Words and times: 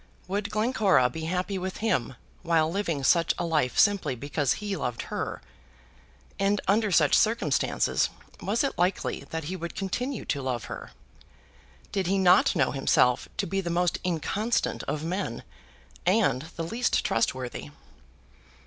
Would 0.27 0.49
Glencora 0.49 1.11
be 1.11 1.25
happy 1.25 1.59
with 1.59 1.77
him 1.77 2.15
while 2.41 2.71
living 2.71 3.03
such 3.03 3.35
a 3.37 3.45
life 3.45 3.77
simply 3.77 4.15
because 4.15 4.53
he 4.53 4.75
loved 4.75 5.03
her? 5.13 5.43
And, 6.39 6.59
under 6.67 6.91
such 6.91 7.13
circumstances, 7.15 8.09
was 8.41 8.63
it 8.63 8.79
likely 8.79 9.25
that 9.29 9.43
he 9.43 9.55
would 9.55 9.75
continue 9.75 10.25
to 10.25 10.41
love 10.41 10.63
her? 10.63 10.89
Did 11.91 12.07
he 12.07 12.17
not 12.17 12.55
know 12.55 12.71
himself 12.71 13.29
to 13.37 13.45
be 13.45 13.61
the 13.61 13.69
most 13.69 13.99
inconstant 14.03 14.81
of 14.85 15.03
men, 15.03 15.43
and 16.03 16.45
the 16.55 16.63
least 16.63 17.05
trustworthy? 17.05 17.69